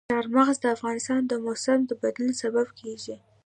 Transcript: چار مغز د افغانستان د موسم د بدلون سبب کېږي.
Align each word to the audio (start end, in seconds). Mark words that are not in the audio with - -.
چار 0.11 0.25
مغز 0.35 0.57
د 0.61 0.65
افغانستان 0.75 1.21
د 1.27 1.33
موسم 1.45 1.79
د 1.85 1.91
بدلون 2.01 2.33
سبب 2.41 2.67
کېږي. 2.79 3.15